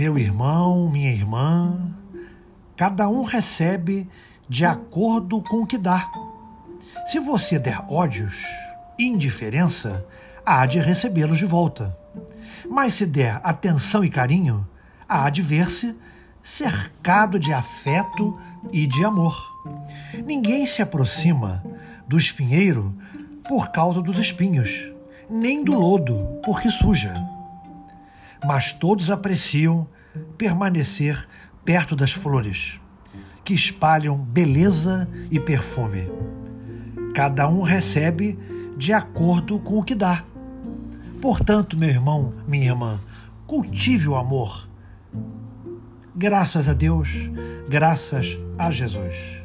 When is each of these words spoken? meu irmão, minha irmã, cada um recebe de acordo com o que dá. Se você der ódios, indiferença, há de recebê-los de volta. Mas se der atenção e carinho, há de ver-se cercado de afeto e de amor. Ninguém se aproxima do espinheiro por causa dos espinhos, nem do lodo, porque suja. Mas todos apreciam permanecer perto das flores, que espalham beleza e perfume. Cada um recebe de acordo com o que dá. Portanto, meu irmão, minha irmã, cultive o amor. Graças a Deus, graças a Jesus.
meu 0.00 0.18
irmão, 0.18 0.88
minha 0.88 1.12
irmã, 1.12 1.94
cada 2.74 3.06
um 3.06 3.22
recebe 3.22 4.08
de 4.48 4.64
acordo 4.64 5.42
com 5.42 5.58
o 5.58 5.66
que 5.66 5.76
dá. 5.76 6.10
Se 7.06 7.20
você 7.20 7.58
der 7.58 7.84
ódios, 7.86 8.42
indiferença, 8.98 10.06
há 10.42 10.64
de 10.64 10.78
recebê-los 10.78 11.36
de 11.36 11.44
volta. 11.44 11.94
Mas 12.66 12.94
se 12.94 13.04
der 13.04 13.42
atenção 13.44 14.02
e 14.02 14.08
carinho, 14.08 14.66
há 15.06 15.28
de 15.28 15.42
ver-se 15.42 15.94
cercado 16.42 17.38
de 17.38 17.52
afeto 17.52 18.40
e 18.72 18.86
de 18.86 19.04
amor. 19.04 19.36
Ninguém 20.24 20.64
se 20.64 20.80
aproxima 20.80 21.62
do 22.08 22.16
espinheiro 22.16 22.96
por 23.46 23.68
causa 23.68 24.00
dos 24.00 24.16
espinhos, 24.16 24.90
nem 25.28 25.62
do 25.62 25.74
lodo, 25.74 26.40
porque 26.42 26.70
suja. 26.70 27.12
Mas 28.44 28.72
todos 28.72 29.10
apreciam 29.10 29.88
permanecer 30.36 31.28
perto 31.64 31.94
das 31.94 32.12
flores, 32.12 32.80
que 33.44 33.54
espalham 33.54 34.16
beleza 34.16 35.08
e 35.30 35.38
perfume. 35.38 36.10
Cada 37.14 37.48
um 37.48 37.62
recebe 37.62 38.38
de 38.76 38.92
acordo 38.92 39.58
com 39.58 39.78
o 39.78 39.84
que 39.84 39.94
dá. 39.94 40.24
Portanto, 41.20 41.76
meu 41.76 41.88
irmão, 41.88 42.32
minha 42.46 42.66
irmã, 42.66 42.98
cultive 43.46 44.08
o 44.08 44.16
amor. 44.16 44.68
Graças 46.16 46.68
a 46.68 46.72
Deus, 46.72 47.30
graças 47.68 48.38
a 48.58 48.70
Jesus. 48.70 49.40